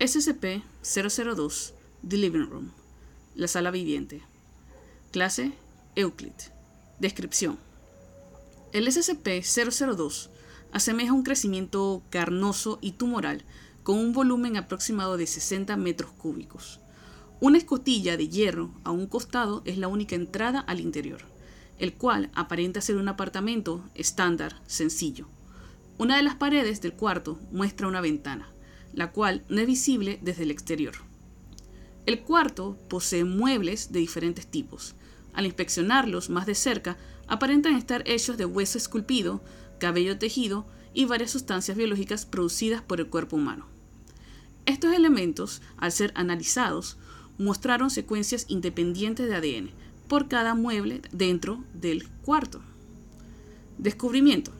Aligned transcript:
SCP-002 0.00 1.72
The 2.08 2.16
Living 2.18 2.46
Room, 2.48 2.70
la 3.34 3.48
sala 3.48 3.72
viviente. 3.72 4.22
Clase 5.10 5.50
Euclid. 5.96 6.34
Descripción. 7.00 7.58
El 8.72 8.86
SCP-002 8.86 10.28
asemeja 10.70 11.12
un 11.12 11.24
crecimiento 11.24 12.04
carnoso 12.10 12.78
y 12.80 12.92
tumoral 12.92 13.44
con 13.82 13.98
un 13.98 14.12
volumen 14.12 14.56
aproximado 14.56 15.16
de 15.16 15.26
60 15.26 15.76
metros 15.76 16.12
cúbicos. 16.12 16.78
Una 17.40 17.58
escotilla 17.58 18.16
de 18.16 18.28
hierro 18.28 18.70
a 18.84 18.92
un 18.92 19.08
costado 19.08 19.62
es 19.64 19.78
la 19.78 19.88
única 19.88 20.14
entrada 20.14 20.60
al 20.60 20.78
interior, 20.78 21.22
el 21.80 21.94
cual 21.94 22.30
aparenta 22.36 22.80
ser 22.80 22.98
un 22.98 23.08
apartamento 23.08 23.82
estándar 23.96 24.62
sencillo. 24.68 25.26
Una 25.98 26.16
de 26.16 26.22
las 26.22 26.36
paredes 26.36 26.80
del 26.82 26.92
cuarto 26.92 27.40
muestra 27.50 27.88
una 27.88 28.00
ventana, 28.00 28.48
la 28.92 29.12
cual 29.12 29.44
no 29.48 29.60
es 29.60 29.66
visible 29.66 30.18
desde 30.22 30.44
el 30.44 30.50
exterior. 30.50 30.94
El 32.06 32.20
cuarto 32.20 32.78
posee 32.88 33.24
muebles 33.24 33.92
de 33.92 34.00
diferentes 34.00 34.46
tipos. 34.46 34.94
Al 35.34 35.46
inspeccionarlos 35.46 36.30
más 36.30 36.46
de 36.46 36.54
cerca, 36.54 36.96
aparentan 37.26 37.76
estar 37.76 38.02
hechos 38.06 38.38
de 38.38 38.46
hueso 38.46 38.78
esculpido, 38.78 39.42
cabello 39.78 40.18
tejido 40.18 40.66
y 40.94 41.04
varias 41.04 41.30
sustancias 41.30 41.76
biológicas 41.76 42.26
producidas 42.26 42.82
por 42.82 43.00
el 43.00 43.08
cuerpo 43.08 43.36
humano. 43.36 43.66
Estos 44.66 44.94
elementos, 44.94 45.62
al 45.76 45.92
ser 45.92 46.12
analizados, 46.14 46.96
mostraron 47.38 47.90
secuencias 47.90 48.46
independientes 48.48 49.28
de 49.28 49.36
ADN 49.36 49.70
por 50.08 50.28
cada 50.28 50.54
mueble 50.54 51.02
dentro 51.12 51.62
del 51.74 52.08
cuarto. 52.08 52.60
Descubrimiento. 53.78 54.52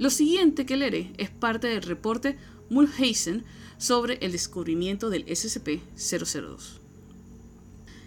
Lo 0.00 0.08
siguiente 0.08 0.64
que 0.64 0.78
leeré 0.78 1.12
es 1.18 1.28
parte 1.28 1.66
del 1.66 1.82
reporte 1.82 2.38
Mulhausen 2.70 3.44
sobre 3.76 4.14
el 4.22 4.32
descubrimiento 4.32 5.10
del 5.10 5.26
SCP-002. 5.26 6.78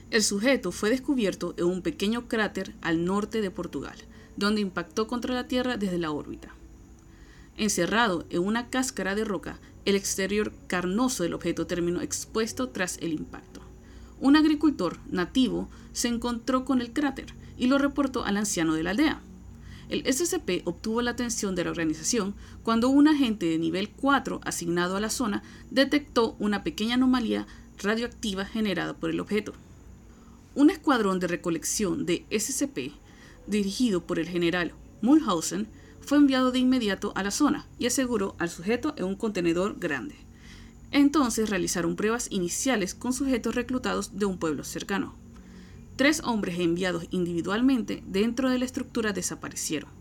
El 0.09 0.23
sujeto 0.23 0.71
fue 0.71 0.89
descubierto 0.89 1.53
en 1.55 1.65
un 1.65 1.83
pequeño 1.83 2.27
cráter 2.27 2.73
al 2.81 3.05
norte 3.05 3.41
de 3.41 3.51
Portugal, 3.51 3.95
donde 4.37 4.61
impactó 4.61 5.05
contra 5.05 5.35
la 5.35 5.47
Tierra 5.47 5.77
desde 5.77 5.99
la 5.99 6.09
órbita. 6.09 6.55
Encerrado 7.57 8.25
en 8.31 8.41
una 8.41 8.71
cáscara 8.71 9.13
de 9.13 9.23
roca, 9.25 9.59
el 9.85 9.95
exterior 9.95 10.51
carnoso 10.65 11.21
del 11.21 11.35
objeto 11.35 11.67
terminó 11.67 12.01
expuesto 12.01 12.69
tras 12.69 12.97
el 13.03 13.13
impacto. 13.13 13.61
Un 14.19 14.35
agricultor 14.35 14.97
nativo 15.11 15.69
se 15.91 16.07
encontró 16.07 16.65
con 16.65 16.81
el 16.81 16.91
cráter 16.91 17.35
y 17.55 17.67
lo 17.67 17.77
reportó 17.77 18.25
al 18.25 18.37
anciano 18.37 18.73
de 18.73 18.81
la 18.81 18.89
aldea. 18.89 19.21
El 19.93 20.11
SCP 20.11 20.63
obtuvo 20.65 21.03
la 21.03 21.11
atención 21.11 21.53
de 21.53 21.63
la 21.63 21.69
organización 21.69 22.33
cuando 22.63 22.89
un 22.89 23.07
agente 23.07 23.45
de 23.45 23.59
nivel 23.59 23.91
4 23.91 24.41
asignado 24.43 24.97
a 24.97 24.99
la 24.99 25.11
zona 25.11 25.43
detectó 25.69 26.35
una 26.39 26.63
pequeña 26.63 26.95
anomalía 26.95 27.45
radioactiva 27.77 28.43
generada 28.43 28.95
por 28.95 29.11
el 29.11 29.19
objeto. 29.19 29.53
Un 30.55 30.71
escuadrón 30.71 31.19
de 31.19 31.27
recolección 31.27 32.07
de 32.07 32.25
SCP, 32.31 32.91
dirigido 33.45 34.01
por 34.01 34.17
el 34.17 34.27
general 34.27 34.73
Mulhausen, 35.03 35.67
fue 36.01 36.17
enviado 36.17 36.51
de 36.51 36.57
inmediato 36.57 37.13
a 37.15 37.21
la 37.21 37.29
zona 37.29 37.67
y 37.77 37.85
aseguró 37.85 38.35
al 38.39 38.49
sujeto 38.49 38.95
en 38.97 39.03
un 39.03 39.15
contenedor 39.15 39.77
grande. 39.77 40.15
Entonces 40.89 41.51
realizaron 41.51 41.95
pruebas 41.95 42.29
iniciales 42.31 42.95
con 42.95 43.13
sujetos 43.13 43.53
reclutados 43.53 44.17
de 44.17 44.25
un 44.25 44.39
pueblo 44.39 44.63
cercano. 44.63 45.22
Tres 45.95 46.23
hombres 46.23 46.59
enviados 46.59 47.05
individualmente 47.11 48.03
dentro 48.07 48.49
de 48.49 48.57
la 48.57 48.65
estructura 48.65 49.13
desaparecieron. 49.13 49.91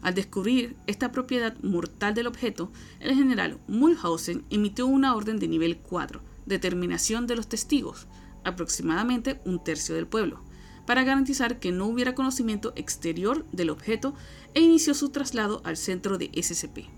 Al 0.00 0.14
descubrir 0.14 0.76
esta 0.86 1.10
propiedad 1.10 1.56
mortal 1.62 2.14
del 2.14 2.28
objeto, 2.28 2.70
el 3.00 3.16
general 3.16 3.58
Mulhausen 3.66 4.44
emitió 4.50 4.86
una 4.86 5.14
orden 5.16 5.40
de 5.40 5.48
nivel 5.48 5.78
4, 5.78 6.20
determinación 6.46 7.26
de 7.26 7.34
los 7.34 7.48
testigos, 7.48 8.06
aproximadamente 8.44 9.40
un 9.44 9.62
tercio 9.62 9.96
del 9.96 10.06
pueblo, 10.06 10.44
para 10.86 11.02
garantizar 11.02 11.58
que 11.58 11.72
no 11.72 11.86
hubiera 11.86 12.14
conocimiento 12.14 12.72
exterior 12.76 13.44
del 13.50 13.70
objeto 13.70 14.14
e 14.54 14.60
inició 14.60 14.94
su 14.94 15.08
traslado 15.08 15.62
al 15.64 15.76
centro 15.76 16.16
de 16.16 16.30
SCP. 16.32 16.88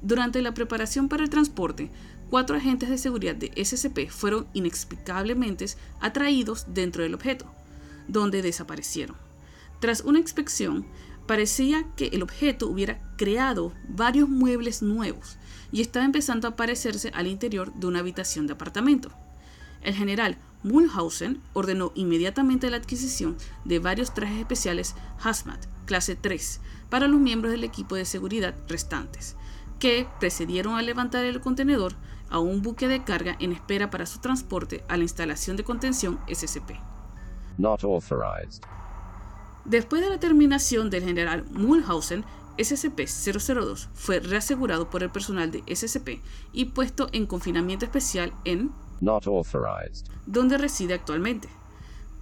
Durante 0.00 0.42
la 0.42 0.54
preparación 0.54 1.08
para 1.08 1.24
el 1.24 1.30
transporte, 1.30 1.90
cuatro 2.30 2.56
agentes 2.56 2.88
de 2.88 2.98
seguridad 2.98 3.34
de 3.34 3.52
SCP 3.62 4.10
fueron 4.10 4.46
inexplicablemente 4.54 5.66
atraídos 6.00 6.66
dentro 6.72 7.02
del 7.02 7.14
objeto 7.14 7.50
donde 8.08 8.42
desaparecieron. 8.42 9.16
Tras 9.80 10.02
una 10.02 10.18
inspección, 10.18 10.86
parecía 11.26 11.86
que 11.96 12.08
el 12.08 12.22
objeto 12.22 12.68
hubiera 12.68 13.00
creado 13.16 13.72
varios 13.88 14.28
muebles 14.28 14.82
nuevos 14.82 15.36
y 15.72 15.80
estaba 15.80 16.04
empezando 16.04 16.46
a 16.46 16.52
aparecerse 16.52 17.10
al 17.14 17.26
interior 17.26 17.72
de 17.74 17.86
una 17.86 18.00
habitación 18.00 18.46
de 18.46 18.54
apartamento. 18.54 19.10
El 19.82 19.94
general 19.94 20.38
Mulhausen 20.62 21.42
ordenó 21.52 21.92
inmediatamente 21.94 22.70
la 22.70 22.78
adquisición 22.78 23.36
de 23.64 23.78
varios 23.78 24.14
trajes 24.14 24.38
especiales 24.38 24.94
Hazmat 25.22 25.66
clase 25.84 26.16
3 26.16 26.60
para 26.88 27.08
los 27.08 27.20
miembros 27.20 27.52
del 27.52 27.64
equipo 27.64 27.94
de 27.94 28.04
seguridad 28.04 28.54
restantes, 28.68 29.36
que 29.78 30.06
precedieron 30.20 30.76
a 30.76 30.82
levantar 30.82 31.24
el 31.24 31.40
contenedor 31.40 31.94
a 32.30 32.38
un 32.38 32.62
buque 32.62 32.88
de 32.88 33.04
carga 33.04 33.36
en 33.40 33.52
espera 33.52 33.90
para 33.90 34.06
su 34.06 34.20
transporte 34.20 34.82
a 34.88 34.96
la 34.96 35.02
instalación 35.02 35.56
de 35.56 35.64
contención 35.64 36.18
SCP. 36.32 36.93
Después 39.64 40.02
de 40.02 40.10
la 40.10 40.20
terminación 40.20 40.90
del 40.90 41.04
general 41.04 41.44
Mulhausen, 41.50 42.24
SCP-002 42.58 43.88
fue 43.94 44.20
reasegurado 44.20 44.90
por 44.90 45.02
el 45.02 45.10
personal 45.10 45.50
de 45.50 45.62
SCP 45.74 46.20
y 46.52 46.66
puesto 46.66 47.08
en 47.12 47.26
confinamiento 47.26 47.84
especial 47.84 48.32
en 48.44 48.70
donde 50.26 50.58
reside 50.58 50.94
actualmente. 50.94 51.48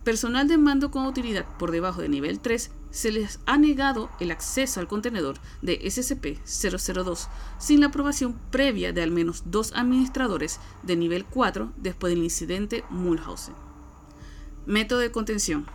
Personal 0.05 0.49
de 0.49 0.59
mando 0.59 0.91
con 0.91 1.07
utilidad 1.07 1.47
por 1.59 1.71
debajo 1.71 2.01
de 2.01 2.09
nivel 2.09 2.41
3 2.41 2.73
se 2.91 3.13
les 3.13 3.39
ha 3.47 3.57
negado 3.57 4.11
el 4.19 4.33
acceso 4.33 4.81
al 4.81 4.89
contenedor 4.89 5.37
de 5.61 5.81
SCP-002 5.81 7.29
sin 7.59 7.81
la 7.81 7.87
aprobación 7.87 8.35
previa 8.51 8.93
de 8.93 9.03
al 9.03 9.13
menos 9.13 9.45
dos 9.47 9.73
administradores 9.75 10.59
de 10.83 10.97
nivel 10.97 11.25
4 11.25 11.73
después 11.77 12.13
del 12.13 12.25
incidente 12.25 12.85
Mulhausen. 12.91 13.55
Método 14.67 15.01
de 15.01 15.11
contención. 15.11 15.67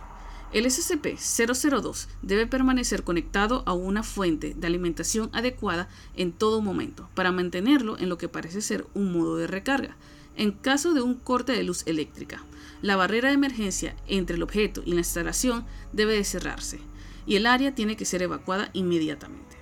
El 0.50 0.64
SCP-002 0.64 2.06
debe 2.22 2.46
permanecer 2.46 3.04
conectado 3.04 3.62
a 3.66 3.74
una 3.74 4.02
fuente 4.02 4.54
de 4.56 4.66
alimentación 4.66 5.28
adecuada 5.34 5.90
en 6.16 6.32
todo 6.32 6.62
momento 6.62 7.10
para 7.14 7.30
mantenerlo 7.30 7.98
en 7.98 8.08
lo 8.08 8.16
que 8.16 8.30
parece 8.30 8.62
ser 8.62 8.86
un 8.94 9.12
modo 9.12 9.36
de 9.36 9.46
recarga. 9.46 9.98
En 10.36 10.52
caso 10.52 10.94
de 10.94 11.02
un 11.02 11.16
corte 11.16 11.52
de 11.52 11.64
luz 11.64 11.82
eléctrica, 11.86 12.42
la 12.80 12.96
barrera 12.96 13.28
de 13.28 13.34
emergencia 13.34 13.94
entre 14.06 14.36
el 14.36 14.42
objeto 14.42 14.82
y 14.86 14.92
la 14.92 15.00
instalación 15.00 15.66
debe 15.92 16.14
de 16.14 16.24
cerrarse 16.24 16.80
y 17.26 17.36
el 17.36 17.44
área 17.44 17.74
tiene 17.74 17.94
que 17.94 18.06
ser 18.06 18.22
evacuada 18.22 18.70
inmediatamente. 18.72 19.58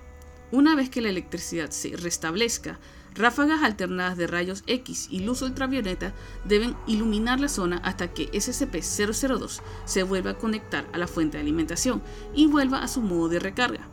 Una 0.53 0.77
vez 0.77 0.89
que 0.89 1.01
la 1.01 1.09
electricidad 1.09 1.71
se 1.71 1.97
restablezca, 1.97 2.79
Ráfagas 3.17 3.63
alternadas 3.63 4.19
de 4.19 4.27
rayos 4.27 4.63
X 4.67 5.09
y 5.11 5.21
luz 5.21 5.41
ultravioleta 5.41 6.13
deben 6.45 6.77
iluminar 6.87 7.41
la 7.41 7.49
zona 7.49 7.79
hasta 7.79 8.13
que 8.13 8.31
SCP-002 8.31 9.63
se 9.87 10.03
vuelva 10.03 10.33
a 10.33 10.39
conectar 10.39 10.87
a 10.93 10.99
la 10.99 11.07
fuente 11.07 11.39
de 11.39 11.43
alimentación 11.43 12.03
y 12.35 12.47
vuelva 12.47 12.83
a 12.83 12.89
su 12.89 13.01
modo 13.01 13.31
de 13.31 13.39
recarga. 13.39 13.89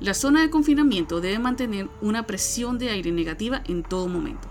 La 0.00 0.14
zona 0.14 0.40
de 0.40 0.50
confinamiento 0.50 1.20
debe 1.20 1.38
mantener 1.38 1.90
una 2.00 2.26
presión 2.26 2.78
de 2.78 2.88
aire 2.88 3.12
negativa 3.12 3.62
en 3.66 3.82
todo 3.82 4.08
momento. 4.08 4.48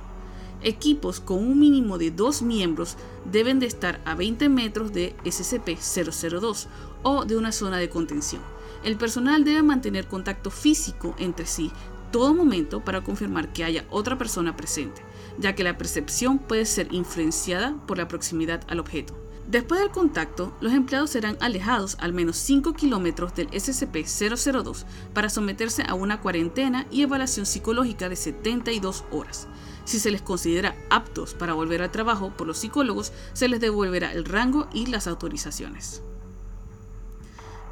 Equipos 0.61 1.19
con 1.19 1.39
un 1.39 1.59
mínimo 1.59 1.97
de 1.97 2.11
dos 2.11 2.43
miembros 2.43 2.97
deben 3.25 3.59
de 3.59 3.65
estar 3.65 3.99
a 4.05 4.13
20 4.13 4.47
metros 4.47 4.93
de 4.93 5.15
SCP-002 5.25 6.67
o 7.01 7.25
de 7.25 7.35
una 7.35 7.51
zona 7.51 7.77
de 7.77 7.89
contención. 7.89 8.41
El 8.83 8.95
personal 8.95 9.43
debe 9.43 9.63
mantener 9.63 10.07
contacto 10.07 10.51
físico 10.51 11.15
entre 11.17 11.45
sí 11.45 11.71
todo 12.13 12.35
momento 12.35 12.79
para 12.79 13.03
confirmar 13.03 13.51
que 13.51 13.63
haya 13.63 13.85
otra 13.89 14.19
persona 14.19 14.55
presente, 14.55 15.01
ya 15.39 15.55
que 15.55 15.63
la 15.63 15.79
percepción 15.79 16.37
puede 16.37 16.65
ser 16.65 16.93
influenciada 16.93 17.75
por 17.87 17.97
la 17.97 18.07
proximidad 18.07 18.61
al 18.69 18.79
objeto. 18.79 19.15
Después 19.47 19.81
del 19.81 19.89
contacto, 19.89 20.55
los 20.61 20.73
empleados 20.73 21.09
serán 21.09 21.37
alejados 21.41 21.97
al 21.99 22.13
menos 22.13 22.37
5 22.37 22.73
kilómetros 22.73 23.33
del 23.33 23.49
SCP-002 23.49 24.85
para 25.13 25.27
someterse 25.27 25.83
a 25.87 25.95
una 25.95 26.21
cuarentena 26.21 26.85
y 26.91 27.01
evaluación 27.01 27.47
psicológica 27.47 28.07
de 28.07 28.15
72 28.15 29.03
horas. 29.11 29.47
Si 29.83 29.99
se 29.99 30.11
les 30.11 30.21
considera 30.21 30.75
aptos 30.91 31.33
para 31.33 31.53
volver 31.53 31.81
al 31.81 31.91
trabajo 31.91 32.29
por 32.37 32.45
los 32.45 32.59
psicólogos, 32.59 33.11
se 33.33 33.47
les 33.47 33.59
devolverá 33.59 34.13
el 34.13 34.23
rango 34.23 34.67
y 34.71 34.85
las 34.85 35.07
autorizaciones. 35.07 36.03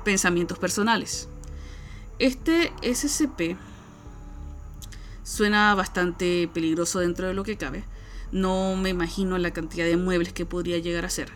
Pensamientos 0.03 0.57
personales. 0.57 1.29
Este 2.17 2.73
SCP 2.81 3.55
Suena 5.23 5.73
bastante 5.75 6.49
peligroso 6.53 6.99
dentro 6.99 7.27
de 7.27 7.33
lo 7.33 7.43
que 7.43 7.57
cabe. 7.57 7.83
No 8.31 8.75
me 8.75 8.89
imagino 8.89 9.37
la 9.37 9.51
cantidad 9.51 9.85
de 9.85 9.97
muebles 9.97 10.33
que 10.33 10.45
podría 10.45 10.77
llegar 10.77 11.05
a 11.05 11.09
ser, 11.09 11.31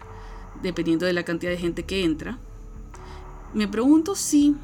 dependiendo 0.61 1.05
de 1.05 1.13
la 1.13 1.23
cantidad 1.23 1.51
de 1.51 1.57
gente 1.57 1.83
que 1.83 2.03
entra. 2.03 2.39
Me 3.53 3.67
pregunto 3.67 4.15
si 4.15 4.55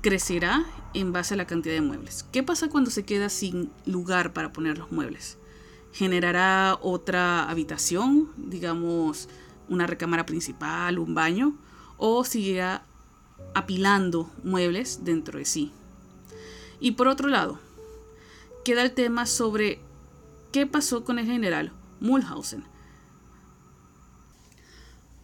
crecerá 0.00 0.64
en 0.94 1.12
base 1.12 1.34
a 1.34 1.36
la 1.36 1.46
cantidad 1.46 1.74
de 1.74 1.80
muebles. 1.80 2.24
¿Qué 2.32 2.42
pasa 2.42 2.68
cuando 2.68 2.90
se 2.90 3.04
queda 3.04 3.28
sin 3.28 3.70
lugar 3.86 4.32
para 4.32 4.52
poner 4.52 4.78
los 4.78 4.90
muebles? 4.90 5.38
generará 5.92 6.78
otra 6.80 7.48
habitación, 7.48 8.30
digamos 8.36 9.28
una 9.68 9.86
recámara 9.86 10.26
principal, 10.26 10.98
un 10.98 11.14
baño, 11.14 11.56
o 11.96 12.24
seguirá 12.24 12.84
apilando 13.54 14.30
muebles 14.42 15.04
dentro 15.04 15.38
de 15.38 15.44
sí. 15.44 15.72
Y 16.80 16.92
por 16.92 17.08
otro 17.08 17.28
lado, 17.28 17.60
queda 18.64 18.82
el 18.82 18.92
tema 18.92 19.26
sobre 19.26 19.80
qué 20.52 20.66
pasó 20.66 21.04
con 21.04 21.18
el 21.18 21.26
general 21.26 21.72
Mulhausen. 22.00 22.64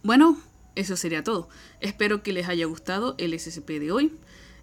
Bueno, 0.03 0.37
eso 0.75 0.95
sería 0.95 1.23
todo. 1.23 1.49
Espero 1.81 2.23
que 2.23 2.33
les 2.33 2.47
haya 2.47 2.65
gustado 2.65 3.15
el 3.17 3.37
SCP 3.37 3.79
de 3.79 3.91
hoy. 3.91 4.13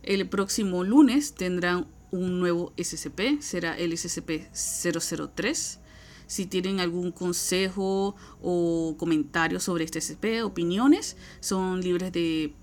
El 0.03 0.29
próximo 0.29 0.85
lunes 0.85 1.35
tendrán 1.35 1.87
un 2.11 2.39
nuevo 2.41 2.73
SCP, 2.77 3.41
será 3.41 3.77
el 3.77 3.93
SCP-003. 3.93 5.79
Si 6.27 6.47
tienen 6.47 6.81
algún 6.81 7.13
consejo 7.13 8.17
o 8.41 8.95
comentario 8.99 9.61
sobre 9.61 9.85
este 9.85 10.01
SCP, 10.01 10.45
opiniones, 10.45 11.17
son 11.41 11.81
libres 11.81 12.13
de 12.13 12.55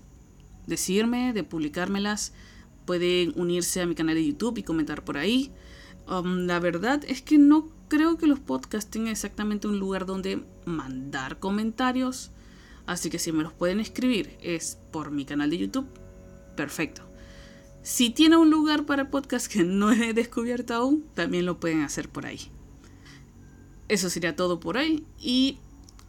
decirme, 0.66 1.32
de 1.32 1.44
publicármelas. 1.44 2.32
Pueden 2.86 3.32
unirse 3.36 3.80
a 3.80 3.86
mi 3.86 3.94
canal 3.94 4.14
de 4.16 4.26
YouTube 4.26 4.58
y 4.58 4.62
comentar 4.62 5.04
por 5.04 5.18
ahí. 5.18 5.52
Um, 6.08 6.46
la 6.46 6.58
verdad 6.58 7.02
es 7.06 7.22
que 7.22 7.38
no 7.38 7.68
creo 7.88 8.16
que 8.16 8.26
los 8.26 8.40
podcasts 8.40 8.90
tengan 8.90 9.12
exactamente 9.12 9.68
un 9.68 9.78
lugar 9.78 10.06
donde 10.06 10.44
mandar 10.64 11.38
comentarios. 11.38 12.30
Así 12.86 13.10
que 13.10 13.18
si 13.18 13.32
me 13.32 13.42
los 13.42 13.52
pueden 13.52 13.80
escribir 13.80 14.36
es 14.42 14.78
por 14.90 15.10
mi 15.10 15.24
canal 15.24 15.50
de 15.50 15.58
YouTube. 15.58 15.86
Perfecto. 16.56 17.02
Si 17.82 18.10
tiene 18.10 18.36
un 18.36 18.50
lugar 18.50 18.86
para 18.86 19.10
podcast 19.10 19.50
que 19.50 19.64
no 19.64 19.92
he 19.92 20.14
descubierto 20.14 20.74
aún, 20.74 21.04
también 21.14 21.46
lo 21.46 21.58
pueden 21.58 21.82
hacer 21.82 22.08
por 22.08 22.26
ahí. 22.26 22.40
Eso 23.88 24.08
sería 24.08 24.36
todo 24.36 24.60
por 24.60 24.76
hoy 24.76 25.04
y 25.18 25.58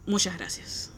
muchas 0.06 0.38
gracias. 0.38 0.93